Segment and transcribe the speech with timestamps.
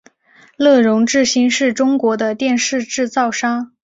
[0.57, 3.71] 乐融致新是中国的电视制造商。